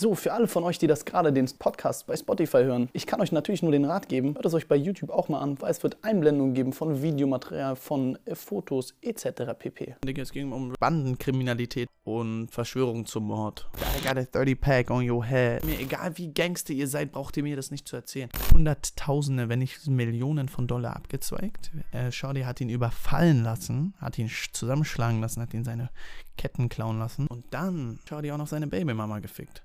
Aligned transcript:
So, 0.00 0.14
für 0.14 0.32
alle 0.32 0.46
von 0.46 0.62
euch, 0.62 0.78
die 0.78 0.86
das 0.86 1.04
gerade 1.04 1.32
den 1.32 1.50
Podcast 1.58 2.06
bei 2.06 2.16
Spotify 2.16 2.58
hören, 2.58 2.88
ich 2.92 3.04
kann 3.04 3.20
euch 3.20 3.32
natürlich 3.32 3.62
nur 3.62 3.72
den 3.72 3.84
Rat 3.84 4.08
geben, 4.08 4.36
hört 4.36 4.46
es 4.46 4.54
euch 4.54 4.68
bei 4.68 4.76
YouTube 4.76 5.10
auch 5.10 5.28
mal 5.28 5.40
an, 5.40 5.60
weil 5.60 5.72
es 5.72 5.82
wird 5.82 5.96
Einblendungen 6.02 6.54
geben 6.54 6.72
von 6.72 7.02
Videomaterial, 7.02 7.74
von 7.74 8.16
äh, 8.24 8.36
Fotos 8.36 8.94
etc. 9.02 9.54
pp. 9.58 9.96
Es 10.16 10.30
ging 10.30 10.52
um 10.52 10.72
Bandenkriminalität 10.78 11.88
und 12.04 12.48
Verschwörung 12.52 13.06
zum 13.06 13.24
Mord. 13.26 13.68
I 13.98 14.06
got 14.06 14.16
a 14.16 14.22
30 14.22 14.60
pack 14.60 14.90
on 14.92 15.10
your 15.10 15.24
head. 15.24 15.64
Mir 15.64 15.80
egal 15.80 16.16
wie 16.16 16.32
Gangster 16.32 16.74
ihr 16.74 16.86
seid, 16.86 17.10
braucht 17.10 17.36
ihr 17.36 17.42
mir 17.42 17.56
das 17.56 17.72
nicht 17.72 17.88
zu 17.88 17.96
erzählen. 17.96 18.30
Hunderttausende, 18.52 19.48
wenn 19.48 19.58
nicht 19.58 19.84
Millionen 19.88 20.48
von 20.48 20.68
Dollar 20.68 20.94
abgezweigt. 20.94 21.72
Äh, 21.90 22.12
Shorty 22.12 22.42
hat 22.42 22.60
ihn 22.60 22.68
überfallen 22.68 23.42
lassen, 23.42 23.94
hat 23.98 24.16
ihn 24.16 24.30
zusammenschlagen 24.52 25.20
lassen, 25.20 25.42
hat 25.42 25.54
ihn 25.54 25.64
seine 25.64 25.90
Ketten 26.36 26.68
klauen 26.68 27.00
lassen 27.00 27.26
und 27.26 27.46
dann 27.50 27.98
Shorty 28.08 28.30
auch 28.30 28.38
noch 28.38 28.46
seine 28.46 28.68
Babymama 28.68 29.18
gefickt. 29.18 29.64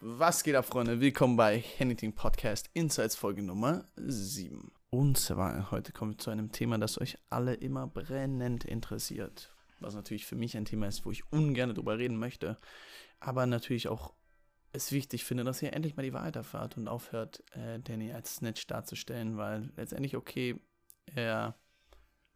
Was 0.00 0.44
geht 0.44 0.54
ab, 0.54 0.64
Freunde? 0.64 1.00
Willkommen 1.00 1.36
bei 1.36 1.64
Anything 1.80 2.12
Podcast 2.12 2.70
Insights 2.72 3.16
Folge 3.16 3.42
Nummer 3.42 3.88
7. 3.96 4.70
Und 4.90 5.18
zwar, 5.18 5.72
heute 5.72 5.90
kommen 5.90 6.12
wir 6.12 6.18
zu 6.18 6.30
einem 6.30 6.52
Thema, 6.52 6.78
das 6.78 7.00
euch 7.00 7.18
alle 7.30 7.54
immer 7.54 7.88
brennend 7.88 8.64
interessiert. 8.64 9.52
Was 9.80 9.96
natürlich 9.96 10.24
für 10.24 10.36
mich 10.36 10.56
ein 10.56 10.66
Thema 10.66 10.86
ist, 10.86 11.04
wo 11.04 11.10
ich 11.10 11.24
ungern 11.32 11.74
drüber 11.74 11.98
reden 11.98 12.16
möchte. 12.16 12.58
Aber 13.18 13.46
natürlich 13.46 13.88
auch 13.88 14.14
es 14.70 14.92
wichtig 14.92 15.24
finde, 15.24 15.42
dass 15.42 15.62
ihr 15.62 15.72
endlich 15.72 15.96
mal 15.96 16.04
die 16.04 16.12
Wahrheit 16.12 16.36
erfahrt 16.36 16.76
und 16.76 16.86
aufhört, 16.86 17.42
äh, 17.56 17.80
Danny 17.80 18.12
als 18.12 18.36
Snitch 18.36 18.68
darzustellen, 18.68 19.36
weil 19.36 19.72
letztendlich, 19.74 20.16
okay, 20.16 20.60
er 21.12 21.56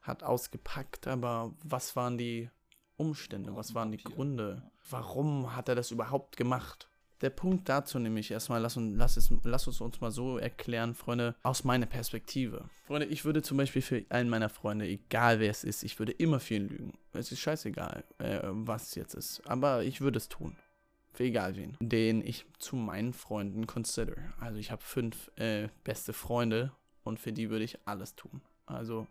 hat 0.01 0.25
ausgepackt, 0.25 1.06
aber 1.06 1.55
was 1.62 1.95
waren 1.95 2.19
die 2.19 2.51
Umstände, 2.97 3.55
was 3.55 3.73
waren 3.73 3.92
die 3.92 4.03
Gründe? 4.03 4.69
Warum 4.91 5.55
hat 5.55 5.69
er 5.69 5.77
das 5.77 5.92
überhaupt 5.92 6.37
gemacht? 6.37 6.89
Der 7.23 7.31
Punkt 7.31 7.69
dazu 7.69 8.01
nämlich 8.01 8.31
erstmal, 8.33 8.61
lass, 8.61 8.77
uns, 8.77 8.95
lass, 8.97 9.17
es, 9.17 9.33
lass 9.45 9.69
uns 9.69 9.81
uns 9.81 10.01
mal 10.01 10.11
so 10.11 10.39
erklären, 10.39 10.95
Freunde, 10.95 11.37
aus 11.45 11.62
meiner 11.62 11.87
Perspektive. 11.87 12.69
Freunde, 12.87 13.06
ich 13.06 13.25
würde 13.25 13.42
zum 13.42 13.56
Beispiel 13.56 13.81
für 13.81 14.05
einen 14.09 14.29
meiner 14.29 14.48
Freunde, 14.48 14.87
egal 14.87 15.39
wer 15.39 15.51
es 15.51 15.62
ist, 15.62 15.84
ich 15.84 16.01
würde 16.01 16.12
immer 16.12 16.41
ihn 16.51 16.69
lügen. 16.69 16.98
Es 17.12 17.31
ist 17.31 17.39
scheißegal, 17.39 18.03
äh, 18.19 18.41
was 18.42 18.89
es 18.89 18.95
jetzt 18.97 19.14
ist. 19.14 19.41
Aber 19.47 19.84
ich 19.84 20.01
würde 20.01 20.19
es 20.19 20.29
tun. 20.29 20.56
Für 21.12 21.25
egal 21.25 21.56
wen. 21.56 21.77
Den 21.79 22.27
ich 22.27 22.45
zu 22.59 22.75
meinen 22.75 23.12
Freunden 23.12 23.67
consider. 23.67 24.17
Also 24.41 24.59
ich 24.59 24.73
habe 24.73 24.83
fünf 24.83 25.31
äh, 25.36 25.69
beste 25.84 26.12
Freunde 26.12 26.73
und 27.05 27.20
für 27.20 27.33
die 27.33 27.51
würde 27.51 27.64
ich 27.64 27.79
alles 27.84 28.17
tun. 28.17 28.41
Also 28.67 29.07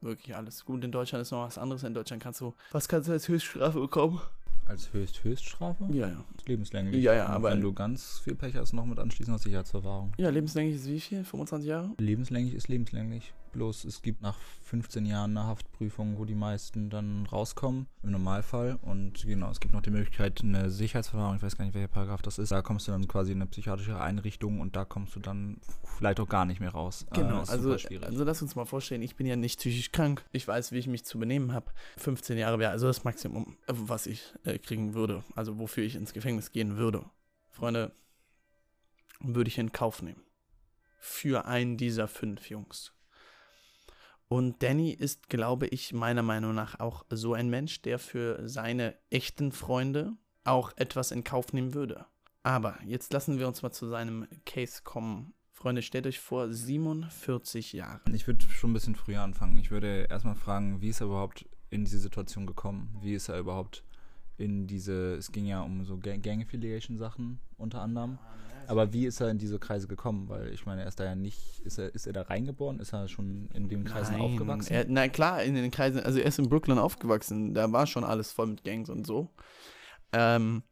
wirklich 0.00 0.36
alles. 0.36 0.64
Gut, 0.64 0.84
in 0.84 0.92
Deutschland 0.92 1.22
ist 1.22 1.30
noch 1.30 1.46
was 1.46 1.56
anderes. 1.56 1.82
In 1.84 1.94
Deutschland 1.94 2.22
kannst 2.22 2.40
du, 2.40 2.54
was 2.72 2.88
kannst 2.88 3.08
du 3.08 3.12
als 3.12 3.28
Höchststrafe 3.28 3.80
bekommen? 3.80 4.20
Als 4.66 4.92
Höchst 4.92 5.22
Höchststrafe? 5.24 5.86
Ja, 5.92 6.08
ja. 6.08 6.24
Lebenslänglich. 6.46 7.02
Ja, 7.02 7.12
ja, 7.14 7.26
Und 7.26 7.32
aber- 7.32 7.50
Wenn 7.50 7.60
du 7.60 7.72
ganz 7.72 8.20
viel 8.20 8.34
Pech 8.34 8.56
hast, 8.56 8.72
noch 8.72 8.86
mit 8.86 8.98
anschließender 8.98 9.38
Sicherheitsverwahrung. 9.38 10.12
Ja, 10.16 10.30
lebenslänglich 10.30 10.76
ist 10.76 10.88
wie 10.88 11.00
viel? 11.00 11.22
25 11.24 11.68
Jahre? 11.68 11.90
Lebenslänglich 11.98 12.54
ist 12.54 12.68
lebenslänglich. 12.68 13.32
Bloß 13.54 13.84
es 13.84 14.02
gibt 14.02 14.20
nach 14.20 14.36
15 14.62 15.06
Jahren 15.06 15.36
eine 15.36 15.46
Haftprüfung, 15.46 16.18
wo 16.18 16.24
die 16.24 16.34
meisten 16.34 16.90
dann 16.90 17.26
rauskommen, 17.26 17.86
im 18.02 18.10
Normalfall. 18.10 18.78
Und 18.82 19.22
genau, 19.22 19.50
es 19.50 19.60
gibt 19.60 19.72
noch 19.72 19.82
die 19.82 19.90
Möglichkeit, 19.90 20.40
eine 20.42 20.70
Sicherheitsverwahrung, 20.70 21.36
ich 21.36 21.42
weiß 21.42 21.56
gar 21.56 21.64
nicht, 21.64 21.74
welcher 21.74 21.88
Paragraph 21.88 22.22
das 22.22 22.38
ist. 22.38 22.50
Da 22.52 22.62
kommst 22.62 22.88
du 22.88 22.92
dann 22.92 23.06
quasi 23.08 23.32
in 23.32 23.38
eine 23.38 23.46
psychiatrische 23.46 24.00
Einrichtung 24.00 24.60
und 24.60 24.76
da 24.76 24.84
kommst 24.84 25.14
du 25.16 25.20
dann 25.20 25.58
vielleicht 25.96 26.20
auch 26.20 26.28
gar 26.28 26.44
nicht 26.44 26.60
mehr 26.60 26.70
raus. 26.70 27.06
Äh, 27.10 27.14
Genau, 27.14 27.42
ist 27.42 27.50
also, 27.50 27.72
also 27.72 28.24
lass 28.24 28.42
uns 28.42 28.56
mal 28.56 28.64
vorstellen, 28.64 29.02
ich 29.02 29.16
bin 29.16 29.26
ja 29.26 29.36
nicht 29.36 29.58
psychisch 29.60 29.92
krank. 29.92 30.24
Ich 30.32 30.46
weiß, 30.46 30.72
wie 30.72 30.78
ich 30.78 30.86
mich 30.88 31.04
zu 31.04 31.18
benehmen 31.18 31.52
habe. 31.52 31.72
15 31.96 32.36
Jahre 32.36 32.58
wäre 32.58 32.72
also 32.72 32.86
das 32.88 33.04
Maximum, 33.04 33.56
äh, 33.66 33.72
was 33.74 34.06
ich 34.06 34.34
äh, 34.44 34.58
kriegen 34.58 34.94
würde. 34.94 35.22
Also 35.34 35.58
wofür 35.58 35.84
ich 35.84 35.94
ins 35.94 36.12
Gefängnis 36.12 36.50
gehen 36.50 36.76
würde. 36.76 37.04
Freunde, 37.50 37.92
würde 39.20 39.48
ich 39.48 39.58
in 39.58 39.72
Kauf 39.72 40.02
nehmen. 40.02 40.22
Für 40.98 41.44
einen 41.46 41.76
dieser 41.76 42.08
fünf 42.08 42.48
Jungs. 42.48 42.92
Und 44.28 44.62
Danny 44.62 44.90
ist, 44.90 45.28
glaube 45.28 45.66
ich, 45.66 45.92
meiner 45.92 46.22
Meinung 46.22 46.54
nach 46.54 46.80
auch 46.80 47.04
so 47.10 47.34
ein 47.34 47.50
Mensch, 47.50 47.82
der 47.82 47.98
für 47.98 48.48
seine 48.48 48.96
echten 49.10 49.52
Freunde 49.52 50.14
auch 50.44 50.72
etwas 50.76 51.10
in 51.10 51.24
Kauf 51.24 51.52
nehmen 51.52 51.74
würde. 51.74 52.06
Aber 52.42 52.78
jetzt 52.84 53.12
lassen 53.12 53.38
wir 53.38 53.48
uns 53.48 53.62
mal 53.62 53.72
zu 53.72 53.88
seinem 53.88 54.26
Case 54.44 54.82
kommen. 54.82 55.32
Freunde, 55.50 55.82
stellt 55.82 56.06
euch 56.06 56.20
vor, 56.20 56.52
47 56.52 57.72
Jahre. 57.72 58.00
Ich 58.12 58.26
würde 58.26 58.44
schon 58.50 58.70
ein 58.70 58.74
bisschen 58.74 58.96
früher 58.96 59.22
anfangen. 59.22 59.56
Ich 59.56 59.70
würde 59.70 60.06
erstmal 60.10 60.34
fragen, 60.34 60.80
wie 60.80 60.88
ist 60.88 61.00
er 61.00 61.06
überhaupt 61.06 61.46
in 61.70 61.84
diese 61.84 61.98
Situation 61.98 62.46
gekommen? 62.46 62.98
Wie 63.00 63.14
ist 63.14 63.28
er 63.28 63.38
überhaupt 63.38 63.82
in 64.36 64.66
diese, 64.66 65.14
es 65.14 65.32
ging 65.32 65.46
ja 65.46 65.62
um 65.62 65.84
so 65.84 65.98
Gang, 65.98 66.22
Gang 66.22 66.42
Affiliation 66.42 66.98
Sachen 66.98 67.40
unter 67.56 67.80
anderem. 67.80 68.18
Aber 68.66 68.92
wie 68.92 69.06
ist 69.06 69.20
er 69.20 69.30
in 69.30 69.38
diese 69.38 69.58
Kreise 69.58 69.88
gekommen? 69.88 70.28
Weil 70.28 70.52
ich 70.52 70.66
meine, 70.66 70.82
er 70.82 70.88
ist 70.88 70.98
da 70.98 71.04
ja 71.04 71.14
nicht, 71.14 71.60
ist 71.60 71.78
er, 71.78 71.94
ist 71.94 72.06
er 72.06 72.12
da 72.12 72.22
reingeboren? 72.22 72.80
Ist 72.80 72.92
er 72.92 73.08
schon 73.08 73.48
in 73.52 73.68
den 73.68 73.84
Kreisen 73.84 74.12
Nein, 74.14 74.22
aufgewachsen? 74.22 74.72
Er, 74.72 74.86
na 74.88 75.08
klar, 75.08 75.42
in 75.42 75.54
den 75.54 75.70
Kreisen, 75.70 76.00
also 76.00 76.18
er 76.18 76.26
ist 76.26 76.38
in 76.38 76.48
Brooklyn 76.48 76.78
aufgewachsen, 76.78 77.54
da 77.54 77.70
war 77.72 77.86
schon 77.86 78.04
alles 78.04 78.32
voll 78.32 78.46
mit 78.46 78.64
Gangs 78.64 78.88
und 78.88 79.06
so. 79.06 79.30
Ähm, 80.12 80.62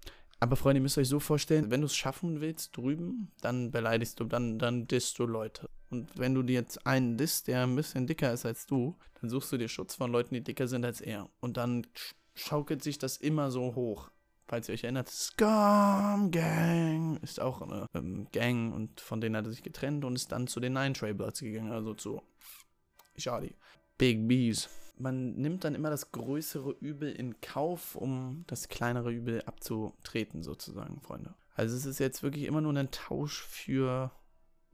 aber 0.40 0.56
Freunde, 0.56 0.78
ihr 0.78 0.82
müsst 0.82 0.98
euch 0.98 1.08
so 1.08 1.20
vorstellen, 1.20 1.70
wenn 1.70 1.82
du 1.82 1.86
es 1.86 1.94
schaffen 1.94 2.40
willst 2.40 2.76
drüben, 2.76 3.30
dann 3.42 3.70
beleidigst 3.70 4.18
du, 4.18 4.24
dann, 4.24 4.58
dann 4.58 4.88
disst 4.88 5.18
du 5.18 5.26
Leute. 5.26 5.68
Und 5.90 6.18
wenn 6.18 6.34
du 6.34 6.42
dir 6.42 6.54
jetzt 6.54 6.86
einen 6.86 7.16
disst, 7.16 7.46
der 7.48 7.62
ein 7.64 7.76
bisschen 7.76 8.06
dicker 8.06 8.32
ist 8.32 8.46
als 8.46 8.66
du, 8.66 8.96
dann 9.20 9.30
suchst 9.30 9.52
du 9.52 9.58
dir 9.58 9.68
Schutz 9.68 9.94
von 9.94 10.10
Leuten, 10.10 10.34
die 10.34 10.42
dicker 10.42 10.66
sind 10.66 10.84
als 10.84 11.00
er. 11.00 11.28
Und 11.40 11.58
dann 11.58 11.86
schaukelt 12.34 12.82
sich 12.82 12.98
das 12.98 13.16
immer 13.16 13.50
so 13.50 13.74
hoch. 13.74 14.10
Falls 14.46 14.68
ihr 14.68 14.74
euch 14.74 14.84
erinnert, 14.84 15.08
Scum 15.08 16.30
Gang 16.30 17.22
ist 17.22 17.40
auch 17.40 17.62
eine 17.62 17.86
ähm, 17.94 18.26
Gang 18.32 18.74
und 18.74 19.00
von 19.00 19.20
denen 19.20 19.36
hat 19.36 19.46
er 19.46 19.50
sich 19.50 19.62
getrennt 19.62 20.04
und 20.04 20.14
ist 20.14 20.32
dann 20.32 20.46
zu 20.46 20.60
den 20.60 20.74
Nine 20.74 20.92
Trailbloods 20.92 21.40
gegangen, 21.40 21.72
also 21.72 21.94
zu 21.94 22.22
Shadi. 23.16 23.54
Big 23.96 24.26
Bees. 24.28 24.68
Man 24.98 25.34
nimmt 25.36 25.64
dann 25.64 25.74
immer 25.74 25.90
das 25.90 26.12
größere 26.12 26.72
Übel 26.80 27.12
in 27.12 27.40
Kauf, 27.40 27.96
um 27.96 28.44
das 28.46 28.68
kleinere 28.68 29.10
Übel 29.10 29.42
abzutreten, 29.42 30.42
sozusagen, 30.42 31.00
Freunde. 31.00 31.34
Also 31.54 31.76
es 31.76 31.86
ist 31.86 31.98
jetzt 31.98 32.22
wirklich 32.22 32.44
immer 32.44 32.60
nur 32.60 32.76
ein 32.76 32.90
Tausch 32.90 33.42
für 33.42 34.10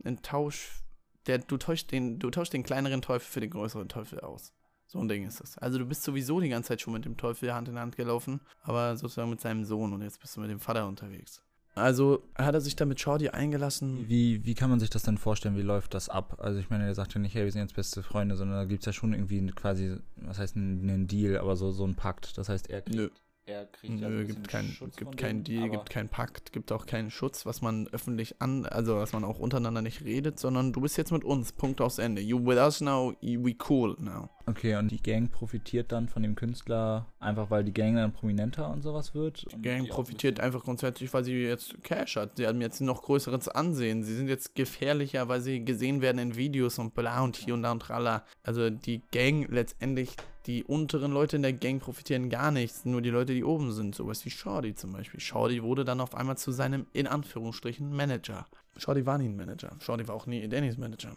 ein 0.04 0.22
Tausch, 0.22 0.82
der 1.26 1.38
du 1.38 1.56
tauschst 1.56 1.92
den, 1.92 2.18
du 2.18 2.30
tauschst 2.30 2.52
den 2.52 2.62
kleineren 2.62 3.02
Teufel 3.02 3.30
für 3.30 3.40
den 3.40 3.50
größeren 3.50 3.88
Teufel 3.88 4.20
aus. 4.20 4.52
So 4.90 4.98
ein 5.00 5.08
Ding 5.08 5.26
ist 5.26 5.40
das. 5.40 5.56
Also 5.58 5.78
du 5.78 5.84
bist 5.86 6.02
sowieso 6.02 6.40
die 6.40 6.48
ganze 6.48 6.68
Zeit 6.68 6.80
schon 6.80 6.94
mit 6.94 7.04
dem 7.04 7.16
Teufel 7.16 7.52
Hand 7.52 7.68
in 7.68 7.78
Hand 7.78 7.94
gelaufen, 7.96 8.40
aber 8.62 8.96
sozusagen 8.96 9.30
mit 9.30 9.40
seinem 9.40 9.64
Sohn 9.64 9.92
und 9.92 10.02
jetzt 10.02 10.18
bist 10.20 10.34
du 10.36 10.40
mit 10.40 10.50
dem 10.50 10.60
Vater 10.60 10.88
unterwegs. 10.88 11.42
Also 11.74 12.24
hat 12.34 12.54
er 12.54 12.60
sich 12.60 12.74
da 12.74 12.86
mit 12.86 12.98
Shorty 12.98 13.28
eingelassen. 13.28 14.08
Wie, 14.08 14.44
wie 14.44 14.54
kann 14.54 14.68
man 14.70 14.80
sich 14.80 14.90
das 14.90 15.02
denn 15.04 15.16
vorstellen? 15.18 15.56
Wie 15.56 15.62
läuft 15.62 15.94
das 15.94 16.08
ab? 16.08 16.38
Also 16.40 16.58
ich 16.58 16.70
meine, 16.70 16.86
er 16.86 16.94
sagt 16.94 17.14
ja 17.14 17.20
nicht, 17.20 17.34
hey, 17.34 17.44
wir 17.44 17.52
sind 17.52 17.60
jetzt 17.60 17.76
beste 17.76 18.02
Freunde, 18.02 18.34
sondern 18.36 18.56
da 18.56 18.64
gibt 18.64 18.80
es 18.82 18.86
ja 18.86 18.92
schon 18.92 19.12
irgendwie 19.12 19.46
quasi, 19.52 19.96
was 20.16 20.38
heißt 20.38 20.56
ein, 20.56 20.80
einen 20.88 21.06
Deal, 21.06 21.38
aber 21.38 21.54
so, 21.54 21.70
so 21.70 21.84
ein 21.86 21.94
Pakt. 21.94 22.36
Das 22.36 22.48
heißt, 22.48 22.68
er 22.68 22.80
kriegt, 22.82 22.96
Nö. 22.96 23.10
er 23.46 23.66
kriegt 23.66 24.00
Nö, 24.00 24.06
also 24.06 24.26
gibt 24.26 24.48
keinen 24.48 24.70
Schutz 24.72 24.96
gibt 24.96 25.10
von 25.10 25.16
kein 25.16 25.44
denen, 25.44 25.60
Deal, 25.60 25.70
gibt 25.70 25.90
keinen 25.90 26.08
Pakt, 26.08 26.52
gibt 26.52 26.72
auch 26.72 26.84
keinen 26.86 27.12
Schutz, 27.12 27.46
was 27.46 27.62
man 27.62 27.86
öffentlich 27.88 28.40
an, 28.42 28.66
also 28.66 28.96
was 28.96 29.12
man 29.12 29.22
auch 29.22 29.38
untereinander 29.38 29.82
nicht 29.82 30.02
redet, 30.02 30.40
sondern 30.40 30.72
du 30.72 30.80
bist 30.80 30.96
jetzt 30.96 31.12
mit 31.12 31.22
uns, 31.22 31.52
Punkt 31.52 31.80
aufs 31.80 31.98
Ende. 31.98 32.22
You 32.22 32.44
with 32.44 32.56
us 32.58 32.80
now, 32.80 33.14
you- 33.20 33.44
we 33.44 33.54
cool 33.68 33.94
now. 34.00 34.30
Okay, 34.48 34.76
und 34.76 34.90
die 34.90 35.02
Gang 35.02 35.30
profitiert 35.30 35.92
dann 35.92 36.08
von 36.08 36.22
dem 36.22 36.34
Künstler 36.34 37.06
einfach, 37.20 37.50
weil 37.50 37.64
die 37.64 37.72
Gang 37.74 37.96
dann 37.96 38.12
prominenter 38.12 38.70
und 38.70 38.80
sowas 38.80 39.14
wird? 39.14 39.46
Die 39.52 39.60
Gang 39.60 39.86
profitiert 39.86 40.40
einfach 40.40 40.64
grundsätzlich, 40.64 41.12
weil 41.12 41.22
sie 41.22 41.34
jetzt 41.42 41.82
Cash 41.82 42.16
hat. 42.16 42.38
Sie 42.38 42.46
haben 42.46 42.62
jetzt 42.62 42.80
noch 42.80 43.02
größeres 43.02 43.48
Ansehen. 43.48 44.02
Sie 44.02 44.14
sind 44.14 44.28
jetzt 44.28 44.54
gefährlicher, 44.54 45.28
weil 45.28 45.42
sie 45.42 45.62
gesehen 45.62 46.00
werden 46.00 46.18
in 46.18 46.36
Videos 46.36 46.78
und 46.78 46.94
bla 46.94 47.22
und 47.22 47.36
hier 47.36 47.52
und 47.52 47.62
da 47.62 47.72
und 47.72 47.80
tralla. 47.80 48.24
Also 48.42 48.70
die 48.70 49.02
Gang 49.12 49.46
letztendlich, 49.50 50.16
die 50.46 50.64
unteren 50.64 51.12
Leute 51.12 51.36
in 51.36 51.42
der 51.42 51.52
Gang 51.52 51.82
profitieren 51.82 52.30
gar 52.30 52.50
nichts. 52.50 52.86
Nur 52.86 53.02
die 53.02 53.10
Leute, 53.10 53.34
die 53.34 53.44
oben 53.44 53.72
sind. 53.72 53.94
Sowas 53.94 54.24
wie 54.24 54.30
Shorty 54.30 54.74
zum 54.74 54.92
Beispiel. 54.94 55.20
Shorty 55.20 55.62
wurde 55.62 55.84
dann 55.84 56.00
auf 56.00 56.14
einmal 56.14 56.38
zu 56.38 56.52
seinem, 56.52 56.86
in 56.94 57.06
Anführungsstrichen, 57.06 57.94
Manager. 57.94 58.46
Shorty 58.78 59.04
war 59.04 59.18
nie 59.18 59.28
ein 59.28 59.36
Manager. 59.36 59.76
Shorty 59.80 60.08
war 60.08 60.14
auch 60.14 60.26
nie 60.26 60.48
Dannys 60.48 60.78
Manager. 60.78 61.10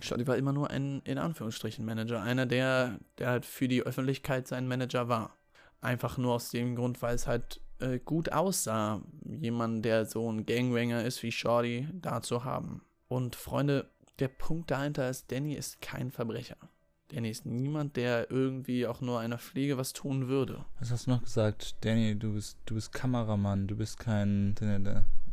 Shorty 0.00 0.26
war 0.26 0.36
immer 0.36 0.52
nur 0.52 0.70
ein, 0.70 1.00
in 1.04 1.18
Anführungsstrichen, 1.18 1.84
Manager. 1.84 2.22
Einer, 2.22 2.46
der, 2.46 2.98
der 3.18 3.28
halt 3.28 3.46
für 3.46 3.68
die 3.68 3.82
Öffentlichkeit 3.82 4.48
sein 4.48 4.68
Manager 4.68 5.08
war. 5.08 5.36
Einfach 5.80 6.18
nur 6.18 6.34
aus 6.34 6.50
dem 6.50 6.76
Grund, 6.76 7.02
weil 7.02 7.14
es 7.14 7.26
halt 7.26 7.60
äh, 7.80 7.98
gut 7.98 8.32
aussah, 8.32 9.02
jemanden, 9.24 9.82
der 9.82 10.06
so 10.06 10.30
ein 10.30 10.46
Gangwanger 10.46 11.04
ist 11.04 11.22
wie 11.22 11.32
Shorty, 11.32 11.88
da 11.92 12.22
zu 12.22 12.44
haben. 12.44 12.82
Und 13.08 13.36
Freunde, 13.36 13.90
der 14.18 14.28
Punkt 14.28 14.70
dahinter 14.70 15.10
ist, 15.10 15.30
Danny 15.32 15.54
ist 15.54 15.80
kein 15.80 16.10
Verbrecher. 16.10 16.56
Danny 17.08 17.30
ist 17.30 17.44
niemand, 17.44 17.96
der 17.96 18.30
irgendwie 18.30 18.86
auch 18.86 19.00
nur 19.00 19.20
einer 19.20 19.38
Pflege 19.38 19.76
was 19.76 19.92
tun 19.92 20.28
würde. 20.28 20.64
Was 20.78 20.90
hast 20.90 21.06
du 21.06 21.10
noch 21.10 21.22
gesagt? 21.22 21.76
Danny, 21.82 22.18
du 22.18 22.34
bist, 22.34 22.56
du 22.64 22.74
bist 22.74 22.92
Kameramann, 22.92 23.66
du 23.66 23.76
bist 23.76 23.98
kein 23.98 24.54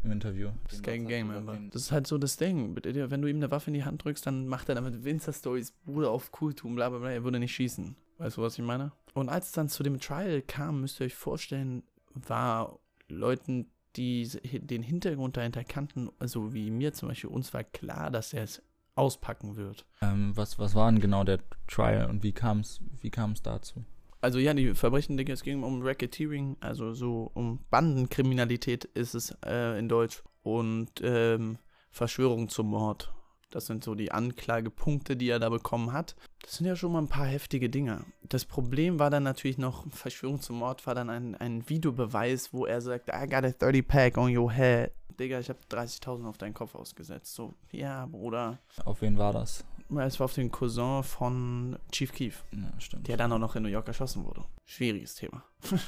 im 0.03 0.11
Interview. 0.11 0.49
Das 0.65 0.75
ist 0.75 0.83
kein 0.83 1.07
Game 1.07 1.27
Member. 1.27 1.57
Das 1.71 1.83
ist 1.83 1.91
halt 1.91 2.07
so 2.07 2.17
das 2.17 2.37
Ding. 2.37 2.75
Wenn 2.83 3.21
du 3.21 3.27
ihm 3.27 3.37
eine 3.37 3.51
Waffe 3.51 3.69
in 3.69 3.73
die 3.73 3.83
Hand 3.83 4.03
drückst, 4.03 4.25
dann 4.25 4.47
macht 4.47 4.69
er 4.69 4.75
damit 4.75 5.03
Winzer-Stories, 5.03 5.73
Bruder 5.85 6.11
auf 6.11 6.31
tun, 6.31 6.75
bla 6.75 6.89
bla 6.89 6.99
bla. 6.99 7.11
Er 7.11 7.23
würde 7.23 7.39
nicht 7.39 7.53
schießen. 7.53 7.95
Weißt 8.17 8.37
du, 8.37 8.41
was 8.41 8.57
ich 8.57 8.65
meine? 8.65 8.91
Und 9.13 9.29
als 9.29 9.47
es 9.47 9.51
dann 9.53 9.69
zu 9.69 9.83
dem 9.83 9.99
Trial 9.99 10.41
kam, 10.41 10.81
müsst 10.81 10.99
ihr 10.99 11.05
euch 11.05 11.15
vorstellen, 11.15 11.83
war 12.13 12.79
Leuten, 13.07 13.67
die 13.95 14.27
den 14.43 14.83
Hintergrund 14.83 15.37
dahinter 15.37 15.63
kannten, 15.63 16.09
also 16.19 16.53
wie 16.53 16.69
mir 16.69 16.93
zum 16.93 17.09
Beispiel, 17.09 17.29
uns 17.29 17.53
war 17.53 17.63
klar, 17.63 18.11
dass 18.11 18.33
er 18.33 18.43
es 18.43 18.61
auspacken 18.95 19.55
wird. 19.55 19.85
Ähm, 20.01 20.35
was, 20.35 20.59
was 20.59 20.75
war 20.75 20.91
denn 20.91 20.99
genau 20.99 21.23
der 21.23 21.39
Trial 21.67 22.09
und 22.09 22.23
wie 22.23 22.33
kam 22.33 22.59
es 22.59 22.81
wie 23.01 23.09
kam's 23.09 23.41
dazu? 23.41 23.85
Also 24.21 24.39
ja, 24.39 24.54
die 24.54 24.74
Verbrechen, 24.74 25.16
Digga, 25.16 25.33
es 25.33 25.44
ging 25.44 25.63
um 25.63 25.81
Racketeering, 25.81 26.57
also 26.60 26.94
so 26.94 27.31
um 27.33 27.63
Bandenkriminalität 27.69 28.86
ist 28.86 29.13
es 29.16 29.36
äh, 29.45 29.80
in 29.80 29.88
Deutsch 29.88 30.24
und 30.44 30.89
ähm, 31.01 31.57
Verschwörung 31.92 32.50
zum 32.50 32.68
Mord. 32.68 33.13
Das 33.50 33.66
sind 33.66 33.83
so 33.83 33.95
die 33.95 34.12
Anklagepunkte, 34.12 35.16
die 35.16 35.30
er 35.30 35.39
da 35.39 35.50
bekommen 35.50 35.92
hat. 35.92 36.16
Das 36.44 36.57
sind 36.57 36.68
ja 36.68 36.75
schon 36.75 36.92
mal 36.92 37.00
ein 37.00 37.07
paar 37.07 37.25
heftige 37.25 37.69
Dinge. 37.69 38.06
Das 38.21 38.45
Problem 38.45 39.00
war 39.00 39.10
dann 39.10 39.24
natürlich 39.24 39.57
noch, 39.57 39.89
Verschwörung 39.89 40.39
zum 40.39 40.60
Mord 40.60 40.86
war 40.86 40.94
dann 40.94 41.10
ein, 41.10 41.36
ein 41.36 41.68
Videobeweis, 41.68 42.54
wo 42.54 42.66
er 42.66 42.81
sagt, 42.81 43.10
I 43.10 43.27
got 43.27 43.45
a 43.45 43.51
30 43.51 43.88
pack 43.88 44.18
on 44.18 44.36
your 44.36 44.51
head. 44.51 44.92
Digga, 45.19 45.39
ich 45.39 45.50
habe 45.50 45.60
30.000 45.69 46.27
auf 46.27 46.38
deinen 46.38 46.54
Kopf 46.54 46.75
ausgesetzt. 46.75 47.33
So, 47.33 47.54
ja, 47.71 48.06
Bruder. 48.06 48.60
Auf 48.86 49.01
wen 49.01 49.18
war 49.18 49.33
das? 49.33 49.66
Es 49.97 50.19
war 50.19 50.25
auf 50.25 50.33
den 50.33 50.51
Cousin 50.51 51.03
von 51.03 51.77
Chief 51.91 52.12
Keef. 52.12 52.44
Ja, 52.51 52.80
stimmt. 52.80 53.07
Der 53.07 53.18
dann 53.18 53.31
auch 53.31 53.39
noch 53.39 53.56
in 53.56 53.63
New 53.63 53.69
York 53.69 53.88
erschossen 53.88 54.24
wurde. 54.24 54.44
Schwieriges 54.65 55.15
Thema. 55.15 55.44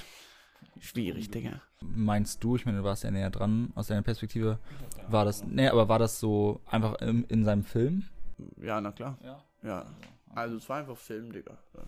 Schwierig, 0.80 1.30
Digga. 1.30 1.62
Meinst 1.81 2.44
du, 2.44 2.56
ich 2.56 2.65
meine, 2.65 2.80
du 2.80 2.83
warst 2.83 3.03
ja 3.03 3.12
näher 3.12 3.30
dran, 3.30 3.71
aus 3.75 3.88
deiner 3.88 4.01
Perspektive, 4.01 4.59
war 5.07 5.25
das, 5.25 5.44
nee, 5.44 5.68
aber 5.68 5.88
war 5.89 6.00
das 6.00 6.19
so 6.19 6.62
einfach 6.65 6.95
in, 7.01 7.24
in 7.25 7.44
seinem 7.44 7.63
Film? 7.63 8.06
Ja, 8.57 8.81
na 8.81 8.92
klar. 8.92 9.18
Ja. 9.24 9.44
Ja. 9.63 9.86
Also 10.30 10.56
es 10.57 10.68
war 10.69 10.77
einfach 10.77 10.97
Film, 10.97 11.31
Digga. 11.31 11.57
Ja. 11.75 11.83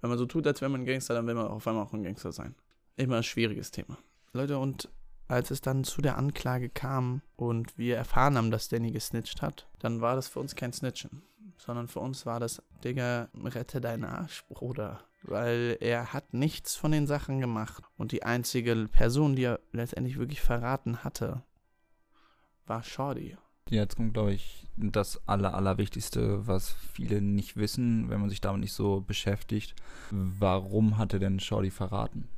Wenn 0.00 0.10
man 0.10 0.18
so 0.18 0.26
tut, 0.26 0.46
als 0.46 0.60
wäre 0.60 0.70
man 0.70 0.82
ein 0.82 0.86
Gangster, 0.86 1.14
dann 1.14 1.26
will 1.26 1.34
man 1.34 1.46
auf 1.46 1.66
einmal 1.66 1.84
auch 1.84 1.92
ein 1.92 2.02
Gangster 2.02 2.32
sein. 2.32 2.54
Immer 2.96 3.18
ein 3.18 3.22
schwieriges 3.22 3.70
Thema. 3.70 3.96
Leute, 4.32 4.58
und 4.58 4.88
als 5.28 5.50
es 5.50 5.60
dann 5.60 5.84
zu 5.84 6.00
der 6.00 6.16
Anklage 6.16 6.70
kam 6.70 7.22
und 7.36 7.76
wir 7.76 7.96
erfahren 7.96 8.36
haben, 8.36 8.50
dass 8.50 8.68
Danny 8.68 8.90
gesnitcht 8.90 9.42
hat, 9.42 9.68
dann 9.78 10.00
war 10.00 10.16
das 10.16 10.28
für 10.28 10.40
uns 10.40 10.56
kein 10.56 10.72
Snitchen. 10.72 11.22
Sondern 11.58 11.88
für 11.88 12.00
uns 12.00 12.24
war 12.24 12.40
das, 12.40 12.62
Digga, 12.84 13.28
rette 13.34 13.80
deinen 13.80 14.04
Arsch, 14.04 14.44
Bruder. 14.48 15.00
Weil 15.22 15.76
er 15.80 16.12
hat 16.12 16.32
nichts 16.32 16.76
von 16.76 16.92
den 16.92 17.06
Sachen 17.06 17.40
gemacht. 17.40 17.82
Und 17.96 18.12
die 18.12 18.22
einzige 18.22 18.88
Person, 18.90 19.34
die 19.34 19.44
er 19.44 19.60
letztendlich 19.72 20.18
wirklich 20.18 20.40
verraten 20.40 21.02
hatte, 21.02 21.42
war 22.66 22.82
Shorty. 22.82 23.36
Jetzt 23.68 23.96
kommt, 23.96 24.14
glaube 24.14 24.32
ich, 24.32 24.66
das 24.76 25.20
Aller, 25.28 25.54
Allerwichtigste, 25.54 26.46
was 26.46 26.72
viele 26.72 27.20
nicht 27.20 27.56
wissen, 27.56 28.08
wenn 28.08 28.20
man 28.20 28.30
sich 28.30 28.40
damit 28.40 28.60
nicht 28.60 28.72
so 28.72 29.00
beschäftigt. 29.00 29.74
Warum 30.10 30.96
hat 30.96 31.12
er 31.12 31.18
denn 31.18 31.40
Shorty 31.40 31.70
verraten? 31.70 32.28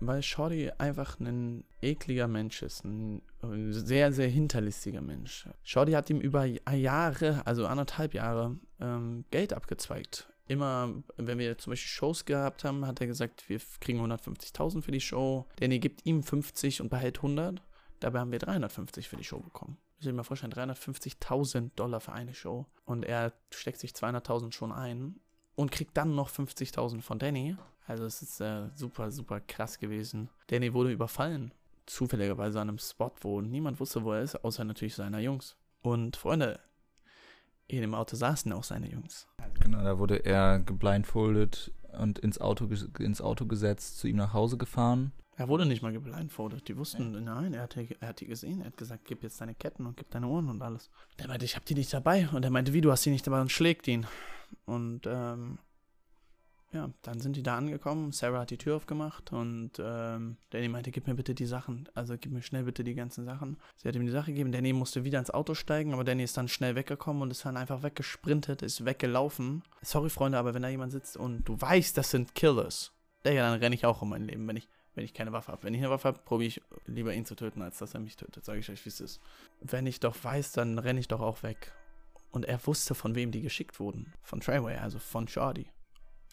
Weil 0.00 0.22
Shorty 0.22 0.70
einfach 0.78 1.18
ein 1.20 1.64
ekliger 1.82 2.28
Mensch 2.28 2.62
ist, 2.62 2.84
ein 2.84 3.22
sehr, 3.70 4.12
sehr 4.12 4.28
hinterlistiger 4.28 5.00
Mensch. 5.00 5.48
Shorty 5.62 5.92
hat 5.92 6.10
ihm 6.10 6.20
über 6.20 6.44
Jahre, 6.44 7.46
also 7.46 7.66
anderthalb 7.66 8.14
Jahre, 8.14 8.56
ähm, 8.80 9.24
Geld 9.30 9.52
abgezweigt. 9.52 10.28
Immer, 10.46 11.02
wenn 11.16 11.38
wir 11.38 11.56
zum 11.56 11.72
Beispiel 11.72 11.88
Shows 11.88 12.24
gehabt 12.24 12.64
haben, 12.64 12.86
hat 12.86 13.00
er 13.00 13.06
gesagt, 13.06 13.48
wir 13.48 13.60
kriegen 13.80 14.00
150.000 14.00 14.82
für 14.82 14.92
die 14.92 15.00
Show. 15.00 15.46
Danny 15.56 15.78
gibt 15.78 16.04
ihm 16.04 16.22
50 16.22 16.82
und 16.82 16.90
behält 16.90 17.18
100. 17.18 17.62
Dabei 18.00 18.20
haben 18.20 18.32
wir 18.32 18.38
350 18.38 19.08
für 19.08 19.16
die 19.16 19.24
Show 19.24 19.38
bekommen. 19.38 19.78
Ich 19.98 20.04
will 20.06 20.12
mir 20.12 20.24
vorstellen, 20.24 20.52
350.000 20.52 21.70
Dollar 21.76 22.00
für 22.00 22.12
eine 22.12 22.34
Show. 22.34 22.66
Und 22.84 23.06
er 23.06 23.32
steckt 23.50 23.78
sich 23.78 23.92
200.000 23.92 24.52
schon 24.52 24.70
ein 24.70 25.18
und 25.54 25.72
kriegt 25.72 25.96
dann 25.96 26.14
noch 26.14 26.28
50.000 26.28 27.00
von 27.00 27.18
Danny. 27.18 27.56
Also 27.86 28.04
es 28.04 28.22
ist 28.22 28.40
äh, 28.40 28.68
super, 28.74 29.10
super 29.10 29.40
krass 29.40 29.78
gewesen. 29.78 30.28
Danny 30.46 30.72
wurde 30.72 30.90
überfallen. 30.90 31.52
Zufälligerweise 31.86 32.60
an 32.60 32.70
einem 32.70 32.78
Spot, 32.78 33.12
wo 33.20 33.42
niemand 33.42 33.78
wusste, 33.78 34.02
wo 34.04 34.12
er 34.12 34.22
ist, 34.22 34.42
außer 34.42 34.64
natürlich 34.64 34.94
seiner 34.94 35.18
Jungs. 35.18 35.56
Und 35.82 36.16
Freunde, 36.16 36.60
in 37.66 37.82
dem 37.82 37.94
Auto 37.94 38.16
saßen 38.16 38.52
auch 38.52 38.64
seine 38.64 38.90
Jungs. 38.90 39.26
Genau, 39.60 39.82
da 39.82 39.98
wurde 39.98 40.24
er 40.24 40.60
geblindfoldet 40.60 41.72
und 41.98 42.18
ins 42.18 42.40
Auto, 42.40 42.68
ins 42.98 43.20
Auto 43.20 43.46
gesetzt, 43.46 43.98
zu 43.98 44.08
ihm 44.08 44.16
nach 44.16 44.32
Hause 44.32 44.56
gefahren. 44.56 45.12
Er 45.36 45.48
wurde 45.48 45.66
nicht 45.66 45.82
mal 45.82 45.92
geblindfoldet. 45.92 46.68
Die 46.68 46.76
wussten, 46.76 47.12
nee. 47.12 47.20
nein, 47.20 47.54
er 47.54 47.62
hat, 47.62 47.76
er 47.76 48.08
hat 48.08 48.20
die 48.20 48.26
gesehen. 48.26 48.60
Er 48.60 48.66
hat 48.66 48.76
gesagt, 48.76 49.04
gib 49.04 49.22
jetzt 49.22 49.40
deine 49.40 49.54
Ketten 49.54 49.84
und 49.84 49.96
gib 49.96 50.10
deine 50.10 50.28
Ohren 50.28 50.48
und 50.48 50.62
alles. 50.62 50.90
Der 51.18 51.26
meinte, 51.26 51.44
ich 51.44 51.56
hab 51.56 51.64
die 51.64 51.74
nicht 51.74 51.92
dabei. 51.92 52.28
Und 52.32 52.44
er 52.44 52.50
meinte, 52.50 52.72
wie, 52.72 52.80
du 52.80 52.92
hast 52.92 53.04
die 53.04 53.10
nicht 53.10 53.26
dabei 53.26 53.40
und 53.40 53.50
schlägt 53.50 53.88
ihn. 53.88 54.06
Und 54.64 55.02
ähm, 55.06 55.58
ja, 56.74 56.90
dann 57.02 57.20
sind 57.20 57.36
die 57.36 57.42
da 57.42 57.56
angekommen. 57.56 58.12
Sarah 58.12 58.40
hat 58.40 58.50
die 58.50 58.58
Tür 58.58 58.76
aufgemacht 58.76 59.32
und 59.32 59.70
ähm, 59.78 60.36
Danny 60.50 60.68
meinte, 60.68 60.90
gib 60.90 61.06
mir 61.06 61.14
bitte 61.14 61.34
die 61.34 61.46
Sachen. 61.46 61.88
Also 61.94 62.16
gib 62.18 62.32
mir 62.32 62.42
schnell 62.42 62.64
bitte 62.64 62.82
die 62.82 62.94
ganzen 62.94 63.24
Sachen. 63.24 63.56
Sie 63.76 63.88
hat 63.88 63.94
ihm 63.94 64.04
die 64.04 64.10
Sache 64.10 64.32
gegeben. 64.32 64.52
Danny 64.52 64.72
musste 64.72 65.04
wieder 65.04 65.20
ins 65.20 65.30
Auto 65.30 65.54
steigen, 65.54 65.94
aber 65.94 66.04
Danny 66.04 66.24
ist 66.24 66.36
dann 66.36 66.48
schnell 66.48 66.74
weggekommen 66.74 67.22
und 67.22 67.30
ist 67.30 67.44
dann 67.44 67.56
einfach 67.56 67.82
weggesprintet, 67.82 68.62
ist 68.62 68.84
weggelaufen. 68.84 69.62
Sorry, 69.82 70.10
Freunde, 70.10 70.36
aber 70.36 70.52
wenn 70.52 70.62
da 70.62 70.68
jemand 70.68 70.92
sitzt 70.92 71.16
und 71.16 71.48
du 71.48 71.60
weißt, 71.60 71.96
das 71.96 72.10
sind 72.10 72.34
Killers, 72.34 72.92
ja, 73.24 73.50
dann 73.50 73.60
renne 73.60 73.74
ich 73.74 73.86
auch 73.86 74.02
um 74.02 74.10
mein 74.10 74.26
Leben, 74.26 74.46
wenn 74.48 74.56
ich, 74.56 74.68
wenn 74.94 75.04
ich 75.04 75.14
keine 75.14 75.32
Waffe 75.32 75.52
habe. 75.52 75.62
Wenn 75.62 75.74
ich 75.74 75.80
eine 75.80 75.90
Waffe 75.90 76.08
habe, 76.08 76.18
probiere 76.24 76.48
ich 76.48 76.62
lieber 76.86 77.14
ihn 77.14 77.24
zu 77.24 77.36
töten, 77.36 77.62
als 77.62 77.78
dass 77.78 77.94
er 77.94 78.00
mich 78.00 78.16
tötet. 78.16 78.44
Sage 78.44 78.58
ich 78.58 78.68
euch, 78.68 78.84
wie 78.84 78.90
es 78.90 79.00
ist. 79.00 79.20
Wenn 79.60 79.86
ich 79.86 80.00
doch 80.00 80.16
weiß, 80.22 80.52
dann 80.52 80.78
renne 80.78 81.00
ich 81.00 81.08
doch 81.08 81.20
auch 81.20 81.42
weg. 81.42 81.72
Und 82.30 82.44
er 82.46 82.66
wusste, 82.66 82.96
von 82.96 83.14
wem 83.14 83.30
die 83.30 83.42
geschickt 83.42 83.78
wurden. 83.78 84.12
Von 84.22 84.40
Treyway, 84.40 84.76
also 84.76 84.98
von 84.98 85.28
Shardy. 85.28 85.68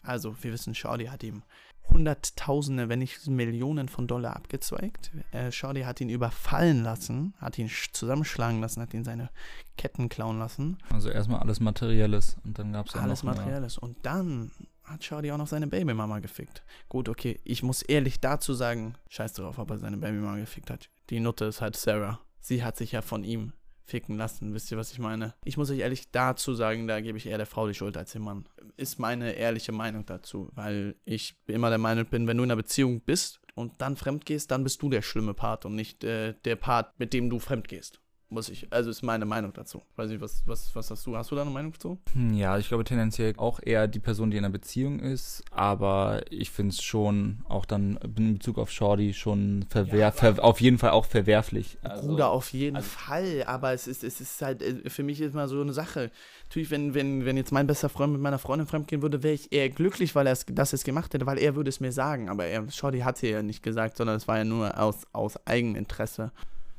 Also, 0.02 0.34
wir 0.42 0.52
wissen, 0.52 0.74
Shorty 0.74 1.06
hat 1.06 1.22
ihm 1.22 1.42
Hunderttausende, 1.90 2.88
wenn 2.88 3.00
nicht 3.00 3.26
Millionen 3.26 3.88
von 3.88 4.06
Dollar 4.06 4.36
abgezweigt. 4.36 5.10
Äh, 5.32 5.52
Shorty 5.52 5.82
hat 5.82 6.00
ihn 6.00 6.08
überfallen 6.08 6.82
lassen, 6.82 7.34
hat 7.38 7.58
ihn 7.58 7.70
zusammenschlagen 7.92 8.60
lassen, 8.60 8.80
hat 8.80 8.94
ihn 8.94 9.04
seine 9.04 9.30
Ketten 9.76 10.08
klauen 10.08 10.38
lassen. 10.38 10.78
Also 10.90 11.10
erstmal 11.10 11.40
alles 11.40 11.60
Materielles 11.60 12.36
und 12.44 12.58
dann 12.58 12.72
gab 12.72 12.86
es 12.86 12.94
ja 12.94 13.00
Alles 13.00 13.22
Materielles. 13.22 13.78
Und 13.78 13.96
dann 14.02 14.52
hat 14.84 15.04
Shorty 15.04 15.30
auch 15.32 15.38
noch 15.38 15.46
seine 15.46 15.66
Babymama 15.66 16.20
gefickt. 16.20 16.62
Gut, 16.88 17.08
okay, 17.08 17.40
ich 17.44 17.62
muss 17.62 17.82
ehrlich 17.82 18.20
dazu 18.20 18.54
sagen, 18.54 18.94
scheiß 19.08 19.34
drauf, 19.34 19.58
ob 19.58 19.70
er 19.70 19.78
seine 19.78 19.96
Babymama 19.96 20.36
gefickt 20.38 20.70
hat. 20.70 20.88
Die 21.10 21.20
Nutte 21.20 21.46
ist 21.46 21.60
halt 21.60 21.76
Sarah. 21.76 22.20
Sie 22.40 22.64
hat 22.64 22.76
sich 22.76 22.92
ja 22.92 23.02
von 23.02 23.22
ihm 23.22 23.52
ficken 23.92 24.16
lassen. 24.16 24.54
Wisst 24.54 24.70
ihr, 24.72 24.78
was 24.78 24.90
ich 24.90 24.98
meine? 24.98 25.34
Ich 25.44 25.58
muss 25.58 25.70
euch 25.70 25.80
ehrlich 25.80 26.10
dazu 26.10 26.54
sagen, 26.54 26.88
da 26.88 27.00
gebe 27.00 27.18
ich 27.18 27.26
eher 27.26 27.36
der 27.36 27.46
Frau 27.46 27.68
die 27.68 27.74
Schuld 27.74 27.96
als 27.96 28.12
dem 28.12 28.22
Mann. 28.22 28.46
Ist 28.78 28.98
meine 28.98 29.34
ehrliche 29.34 29.70
Meinung 29.70 30.06
dazu, 30.06 30.50
weil 30.54 30.96
ich 31.04 31.36
immer 31.46 31.68
der 31.68 31.78
Meinung 31.78 32.06
bin, 32.06 32.26
wenn 32.26 32.38
du 32.38 32.42
in 32.42 32.50
einer 32.50 32.60
Beziehung 32.60 33.02
bist 33.02 33.40
und 33.54 33.82
dann 33.82 33.96
fremd 33.96 34.24
gehst, 34.24 34.50
dann 34.50 34.64
bist 34.64 34.80
du 34.80 34.88
der 34.88 35.02
schlimme 35.02 35.34
Part 35.34 35.66
und 35.66 35.74
nicht 35.74 36.04
äh, 36.04 36.34
der 36.46 36.56
Part, 36.56 36.98
mit 36.98 37.12
dem 37.12 37.28
du 37.28 37.38
fremd 37.38 37.68
gehst 37.68 38.01
muss 38.32 38.48
ich, 38.48 38.66
also 38.72 38.90
ist 38.90 39.02
meine 39.02 39.24
Meinung 39.24 39.52
dazu. 39.52 39.82
Weiß 39.96 40.10
nicht, 40.10 40.20
was, 40.20 40.42
was, 40.46 40.74
was 40.74 40.90
hast 40.90 41.06
du? 41.06 41.16
Hast 41.16 41.30
du 41.30 41.34
da 41.34 41.42
eine 41.42 41.50
Meinung 41.50 41.78
zu? 41.78 41.98
Hm, 42.14 42.34
ja, 42.34 42.58
ich 42.58 42.68
glaube 42.68 42.84
tendenziell 42.84 43.34
auch 43.36 43.60
eher 43.62 43.86
die 43.86 43.98
Person, 43.98 44.30
die 44.30 44.38
in 44.38 44.44
einer 44.44 44.52
Beziehung 44.52 44.98
ist, 45.00 45.44
aber 45.50 46.22
ich 46.30 46.50
finde 46.50 46.72
es 46.72 46.82
schon 46.82 47.44
auch 47.48 47.64
dann 47.66 47.98
in 48.16 48.34
Bezug 48.34 48.58
auf 48.58 48.70
Shorty 48.70 49.12
schon 49.12 49.66
ja, 49.92 50.10
ver 50.10 50.42
auf 50.42 50.60
jeden 50.60 50.78
Fall 50.78 50.90
auch 50.90 51.04
verwerflich. 51.04 51.78
Also, 51.82 52.08
Bruder, 52.08 52.30
auf 52.30 52.52
jeden 52.52 52.76
also, 52.76 52.88
Fall, 52.88 53.44
aber 53.46 53.72
es 53.72 53.86
ist, 53.86 54.02
es 54.02 54.20
ist 54.20 54.40
halt, 54.40 54.62
äh, 54.62 54.88
für 54.88 55.02
mich 55.02 55.20
ist 55.20 55.34
mal 55.34 55.48
so 55.48 55.60
eine 55.60 55.72
Sache. 55.72 56.10
Natürlich, 56.44 56.70
wenn, 56.70 56.94
wenn, 56.94 57.24
wenn 57.24 57.36
jetzt 57.36 57.52
mein 57.52 57.66
bester 57.66 57.88
Freund 57.88 58.12
mit 58.12 58.20
meiner 58.20 58.38
Freundin 58.38 58.66
fremdgehen 58.66 59.02
würde, 59.02 59.22
wäre 59.22 59.34
ich 59.34 59.52
eher 59.52 59.68
glücklich, 59.68 60.14
weil 60.14 60.26
er 60.26 60.36
das 60.46 60.72
jetzt 60.72 60.84
gemacht 60.84 61.12
hätte, 61.14 61.26
weil 61.26 61.38
er 61.38 61.54
würde 61.54 61.68
es 61.68 61.80
mir 61.80 61.92
sagen, 61.92 62.28
aber 62.28 62.46
er, 62.46 62.70
Shorty 62.70 63.00
hat 63.00 63.16
es 63.16 63.22
ja 63.22 63.42
nicht 63.42 63.62
gesagt, 63.62 63.96
sondern 63.98 64.16
es 64.16 64.26
war 64.26 64.38
ja 64.38 64.44
nur 64.44 64.78
aus, 64.78 65.06
aus 65.12 65.46
Eigeninteresse. 65.46 66.32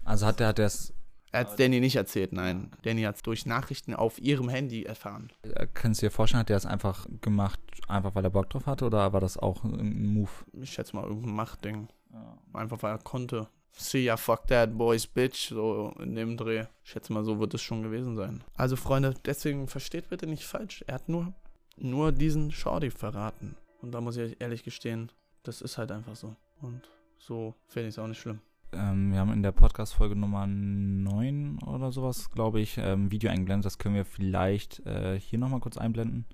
Also 0.03 0.25
hat 0.25 0.41
er 0.41 0.47
hat 0.47 0.59
es 0.59 0.89
er 0.89 1.02
hat 1.39 1.49
es 1.49 1.55
Danny 1.55 1.79
nicht 1.79 1.95
erzählt, 1.95 2.31
nein. 2.31 2.71
Danny 2.83 3.01
hat 3.03 3.15
es 3.15 3.21
durch 3.23 3.45
Nachrichten 3.45 3.93
auf 3.93 4.19
ihrem 4.19 4.49
Handy 4.49 4.83
erfahren. 4.83 5.31
Äh, 5.41 5.67
kannst 5.73 6.01
du 6.01 6.05
dir 6.05 6.11
vorstellen, 6.11 6.41
hat 6.41 6.49
er 6.49 6.57
es 6.57 6.65
einfach 6.65 7.07
gemacht, 7.21 7.59
einfach 7.87 8.13
weil 8.15 8.23
er 8.23 8.29
Bock 8.29 8.49
drauf 8.49 8.67
hatte 8.67 8.85
oder 8.85 9.13
war 9.13 9.19
das 9.19 9.37
auch 9.37 9.63
ein 9.63 10.13
Move? 10.13 10.29
Ich 10.61 10.71
schätze 10.71 10.95
mal 10.95 11.05
irgendein 11.05 11.35
Machtding. 11.35 11.87
Ja. 12.11 12.37
Einfach 12.53 12.81
weil 12.83 12.93
er 12.93 12.99
konnte. 12.99 13.47
See 13.75 14.03
ya, 14.03 14.17
fuck 14.17 14.45
that, 14.47 14.77
boys, 14.77 15.07
bitch, 15.07 15.49
so 15.49 15.95
in 15.99 16.15
dem 16.15 16.37
Dreh. 16.37 16.65
Ich 16.83 16.91
schätze 16.91 17.11
mal, 17.11 17.23
so 17.23 17.39
wird 17.39 17.55
es 17.55 17.61
schon 17.63 17.81
gewesen 17.81 18.15
sein. 18.15 18.43
Also, 18.55 18.75
Freunde, 18.75 19.15
deswegen 19.25 19.67
versteht 19.67 20.09
bitte 20.09 20.27
nicht 20.27 20.45
falsch. 20.45 20.83
Er 20.85 20.95
hat 20.95 21.09
nur, 21.09 21.33
nur 21.77 22.11
diesen 22.11 22.51
Shorty 22.51 22.91
verraten. 22.91 23.55
Und 23.81 23.91
da 23.91 23.99
muss 23.99 24.17
ich 24.17 24.23
euch 24.31 24.37
ehrlich 24.39 24.63
gestehen, 24.63 25.11
das 25.41 25.61
ist 25.61 25.79
halt 25.79 25.91
einfach 25.91 26.15
so. 26.15 26.35
Und 26.61 26.83
so 27.17 27.55
finde 27.67 27.89
ich 27.89 27.95
es 27.95 27.99
auch 27.99 28.07
nicht 28.07 28.21
schlimm 28.21 28.41
ähm, 28.75 29.11
wir 29.11 29.19
haben 29.19 29.31
in 29.31 29.43
der 29.43 29.51
Podcast-Folge 29.51 30.15
Nummer 30.15 30.47
9 30.47 31.59
oder 31.65 31.91
sowas, 31.91 32.31
glaube 32.31 32.59
ich, 32.59 32.77
ähm, 32.77 33.11
Video 33.11 33.29
eingeblendet. 33.29 33.65
Das 33.65 33.77
können 33.77 33.95
wir 33.95 34.05
vielleicht 34.05 34.85
äh, 34.85 35.19
hier 35.19 35.39
nochmal 35.39 35.59
kurz 35.59 35.77
einblenden. 35.77 36.25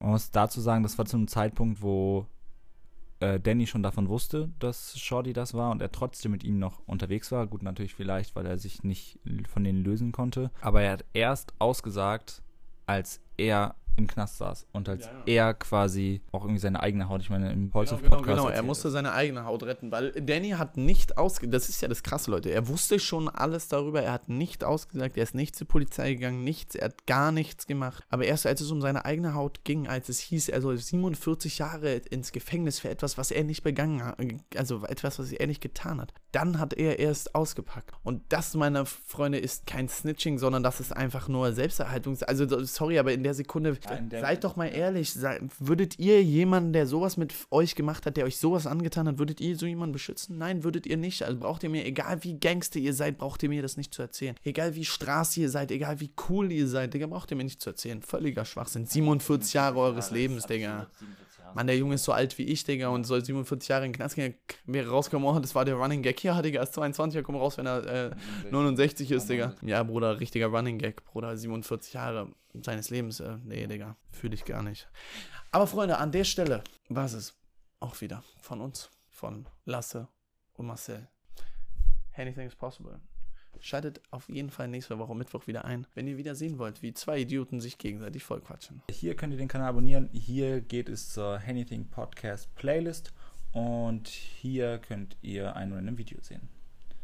Man 0.00 0.10
muss 0.10 0.30
dazu 0.30 0.60
sagen, 0.60 0.82
das 0.82 0.96
war 0.98 1.04
zu 1.04 1.16
einem 1.16 1.28
Zeitpunkt, 1.28 1.82
wo 1.82 2.26
äh, 3.20 3.40
Danny 3.40 3.66
schon 3.66 3.82
davon 3.82 4.08
wusste, 4.08 4.50
dass 4.58 4.98
Shorty 4.98 5.32
das 5.32 5.54
war 5.54 5.70
und 5.70 5.82
er 5.82 5.92
trotzdem 5.92 6.32
mit 6.32 6.44
ihm 6.44 6.58
noch 6.58 6.80
unterwegs 6.86 7.32
war. 7.32 7.46
Gut, 7.46 7.62
natürlich 7.62 7.94
vielleicht, 7.94 8.36
weil 8.36 8.46
er 8.46 8.58
sich 8.58 8.84
nicht 8.84 9.18
von 9.48 9.64
denen 9.64 9.82
lösen 9.84 10.12
konnte. 10.12 10.50
Aber 10.60 10.82
er 10.82 10.92
hat 10.92 11.04
erst 11.12 11.52
ausgesagt, 11.58 12.42
als 12.88 13.20
er 13.36 13.74
im 13.98 14.06
Knast 14.06 14.38
saß 14.38 14.66
und 14.72 14.88
als 14.88 15.04
Ja, 15.04 15.12
ja. 15.26 15.46
er 15.48 15.54
quasi 15.54 16.22
auch 16.32 16.42
irgendwie 16.44 16.60
seine 16.60 16.80
eigene 16.80 17.08
Haut, 17.08 17.20
ich 17.20 17.30
meine, 17.30 17.52
im 17.52 17.58
Genau, 17.68 17.72
Polshof 17.72 18.00
genau, 18.00 18.16
Podcast. 18.16 18.28
genau. 18.36 18.44
Er 18.44 18.50
erzählt 18.50 18.66
musste 18.66 18.90
seine 18.90 19.12
eigene 19.12 19.44
Haut 19.44 19.62
retten, 19.64 19.92
weil 19.92 20.12
Danny 20.12 20.50
hat 20.50 20.76
nicht 20.76 21.18
ausge... 21.18 21.48
Das 21.48 21.68
ist 21.68 21.80
ja 21.82 21.88
das 21.88 22.02
Krasse, 22.02 22.30
Leute. 22.30 22.50
Er 22.50 22.68
wusste 22.68 22.98
schon 22.98 23.28
alles 23.28 23.68
darüber. 23.68 24.02
Er 24.02 24.12
hat 24.12 24.28
nicht 24.28 24.64
ausgesagt. 24.64 25.16
Er 25.16 25.22
ist 25.22 25.34
nicht 25.34 25.56
zur 25.56 25.66
Polizei 25.66 26.14
gegangen. 26.14 26.44
Nichts. 26.44 26.74
Er 26.74 26.86
hat 26.86 27.06
gar 27.06 27.32
nichts 27.32 27.66
gemacht. 27.66 28.04
Aber 28.08 28.24
erst 28.24 28.46
als 28.46 28.60
es 28.60 28.70
um 28.70 28.80
seine 28.80 29.04
eigene 29.04 29.34
Haut 29.34 29.64
ging, 29.64 29.88
als 29.88 30.08
es 30.08 30.18
hieß, 30.20 30.48
er 30.48 30.60
soll 30.62 30.76
47 30.76 31.58
Jahre 31.58 31.94
ins 31.94 32.32
Gefängnis 32.32 32.78
für 32.78 32.88
etwas, 32.88 33.18
was 33.18 33.30
er 33.30 33.44
nicht 33.44 33.62
begangen 33.62 34.04
hat, 34.04 34.18
also 34.56 34.84
etwas, 34.84 35.18
was 35.18 35.32
er 35.32 35.46
nicht 35.46 35.60
getan 35.60 36.00
hat, 36.00 36.12
dann 36.32 36.58
hat 36.58 36.74
er 36.74 36.98
erst 36.98 37.34
ausgepackt. 37.34 37.92
Und 38.02 38.22
das, 38.28 38.54
meine 38.54 38.86
Freunde, 38.86 39.38
ist 39.38 39.66
kein 39.66 39.88
Snitching, 39.88 40.38
sondern 40.38 40.62
das 40.62 40.80
ist 40.80 40.96
einfach 40.96 41.28
nur 41.28 41.52
Selbsterhaltung. 41.52 42.16
Also, 42.26 42.64
sorry, 42.64 42.98
aber 42.98 43.12
in 43.12 43.22
der 43.22 43.34
Sekunde, 43.34 43.76
in 43.96 44.08
der- 44.08 44.20
seid 44.20 44.44
doch 44.44 44.56
mal 44.56 44.66
ehrlich, 44.66 45.14
würdet 45.58 45.98
ihr 45.98 46.22
jemanden, 46.22 46.72
der 46.72 46.86
sowas 46.86 47.16
mit 47.16 47.34
euch 47.50 47.74
gemacht 47.74 48.06
hat, 48.06 48.16
der 48.16 48.24
euch 48.24 48.36
sowas 48.38 48.66
angetan 48.66 49.08
hat, 49.08 49.18
würdet 49.18 49.40
ihr 49.40 49.56
so 49.56 49.66
jemanden 49.66 49.92
beschützen? 49.92 50.38
Nein, 50.38 50.64
würdet 50.64 50.86
ihr 50.86 50.96
nicht. 50.96 51.22
Also 51.22 51.38
braucht 51.38 51.62
ihr 51.62 51.70
mir, 51.70 51.84
egal 51.86 52.22
wie 52.24 52.38
Gangster 52.38 52.78
ihr 52.78 52.94
seid, 52.94 53.18
braucht 53.18 53.42
ihr 53.42 53.48
mir 53.48 53.62
das 53.62 53.76
nicht 53.76 53.94
zu 53.94 54.02
erzählen. 54.02 54.34
Egal 54.44 54.74
wie 54.74 54.84
Straße 54.84 55.40
ihr 55.40 55.50
seid, 55.50 55.70
egal 55.70 56.00
wie 56.00 56.10
cool 56.28 56.50
ihr 56.52 56.66
seid, 56.68 56.94
Digga, 56.94 57.06
braucht 57.06 57.30
ihr 57.30 57.36
mir 57.36 57.44
nicht 57.44 57.60
zu 57.60 57.70
erzählen. 57.70 58.02
Völliger 58.02 58.44
Schwachsinn. 58.44 58.86
47 58.86 59.54
Jahre 59.54 59.78
eures 59.78 60.10
Lebens, 60.10 60.46
Digga. 60.46 60.88
Mann, 61.54 61.66
der 61.66 61.78
Junge 61.78 61.94
ist 61.94 62.04
so 62.04 62.12
alt 62.12 62.36
wie 62.36 62.42
ich, 62.42 62.62
Digga, 62.64 62.88
und 62.88 63.04
soll 63.04 63.24
47 63.24 63.70
Jahre 63.70 63.86
in 63.86 63.92
den 63.92 63.96
Knast 63.96 64.16
gehen. 64.16 64.34
Wäre 64.66 64.90
rausgekommen, 64.90 65.26
oh, 65.34 65.38
das 65.40 65.54
war 65.54 65.64
der 65.64 65.76
Running 65.76 66.02
Gag. 66.02 66.22
Ja, 66.22 66.42
Digga, 66.42 66.62
ist 66.62 66.74
22, 66.74 67.16
er 67.16 67.22
kommt 67.22 67.38
raus, 67.38 67.56
wenn 67.56 67.64
er 67.64 68.10
äh, 68.10 68.10
69 68.50 69.10
ist, 69.10 69.30
Digga. 69.30 69.54
Ja, 69.62 69.82
Bruder, 69.82 70.20
richtiger 70.20 70.48
Running 70.48 70.76
Gag, 70.78 71.02
Bruder, 71.06 71.34
47 71.38 71.94
Jahre 71.94 72.28
seines 72.62 72.90
Lebens. 72.90 73.20
Äh, 73.20 73.38
nee, 73.44 73.66
Digga, 73.66 73.96
fühle 74.10 74.34
ich 74.34 74.44
gar 74.44 74.62
nicht. 74.62 74.88
Aber 75.50 75.66
Freunde, 75.66 75.98
an 75.98 76.12
der 76.12 76.24
Stelle 76.24 76.62
war 76.88 77.04
es 77.04 77.34
auch 77.80 78.00
wieder 78.00 78.22
von 78.40 78.60
uns, 78.60 78.90
von 79.08 79.46
Lasse 79.64 80.08
und 80.54 80.66
Marcel. 80.66 81.08
Anything 82.16 82.46
is 82.46 82.54
possible. 82.54 83.00
Schaltet 83.60 84.00
auf 84.10 84.28
jeden 84.28 84.50
Fall 84.50 84.68
nächste 84.68 84.98
Woche 84.98 85.16
Mittwoch 85.16 85.46
wieder 85.46 85.64
ein, 85.64 85.86
wenn 85.94 86.06
ihr 86.06 86.16
wieder 86.16 86.34
sehen 86.34 86.58
wollt, 86.58 86.82
wie 86.82 86.94
zwei 86.94 87.20
Idioten 87.20 87.60
sich 87.60 87.78
gegenseitig 87.78 88.22
vollquatschen. 88.22 88.82
Hier 88.90 89.16
könnt 89.16 89.32
ihr 89.32 89.38
den 89.38 89.48
Kanal 89.48 89.70
abonnieren. 89.70 90.08
Hier 90.12 90.60
geht 90.60 90.88
es 90.88 91.10
zur 91.10 91.40
Anything 91.46 91.88
Podcast 91.88 92.54
Playlist. 92.54 93.12
Und 93.52 94.08
hier 94.08 94.78
könnt 94.78 95.16
ihr 95.22 95.56
ein 95.56 95.72
random 95.72 95.96
Video 95.96 96.20
sehen. 96.22 96.48